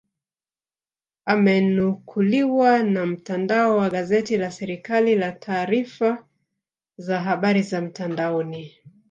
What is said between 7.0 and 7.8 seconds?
habari